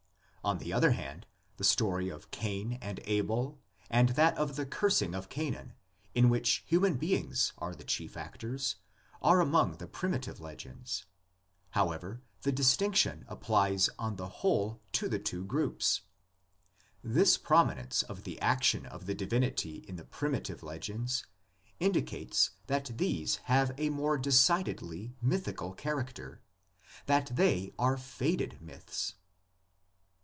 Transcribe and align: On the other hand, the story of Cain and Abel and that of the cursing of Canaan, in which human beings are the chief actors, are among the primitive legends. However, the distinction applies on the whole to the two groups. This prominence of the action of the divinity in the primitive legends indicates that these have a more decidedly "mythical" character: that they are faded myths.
On 0.43 0.57
the 0.57 0.73
other 0.73 0.93
hand, 0.93 1.27
the 1.57 1.63
story 1.63 2.09
of 2.09 2.31
Cain 2.31 2.79
and 2.81 2.99
Abel 3.03 3.59
and 3.91 4.09
that 4.09 4.35
of 4.39 4.55
the 4.55 4.65
cursing 4.65 5.13
of 5.13 5.29
Canaan, 5.29 5.73
in 6.15 6.29
which 6.29 6.63
human 6.65 6.95
beings 6.95 7.53
are 7.59 7.75
the 7.75 7.83
chief 7.83 8.17
actors, 8.17 8.77
are 9.21 9.39
among 9.39 9.77
the 9.77 9.85
primitive 9.85 10.39
legends. 10.39 11.05
However, 11.69 12.23
the 12.41 12.51
distinction 12.51 13.23
applies 13.27 13.87
on 13.99 14.15
the 14.15 14.29
whole 14.29 14.81
to 14.93 15.07
the 15.07 15.19
two 15.19 15.45
groups. 15.45 16.01
This 17.03 17.37
prominence 17.37 18.01
of 18.01 18.23
the 18.23 18.41
action 18.41 18.87
of 18.87 19.05
the 19.05 19.13
divinity 19.13 19.85
in 19.87 19.95
the 19.95 20.05
primitive 20.05 20.63
legends 20.63 21.23
indicates 21.79 22.49
that 22.65 22.97
these 22.97 23.35
have 23.43 23.73
a 23.77 23.91
more 23.91 24.17
decidedly 24.17 25.13
"mythical" 25.21 25.71
character: 25.73 26.41
that 27.05 27.35
they 27.35 27.73
are 27.77 27.95
faded 27.95 28.59
myths. 28.59 29.13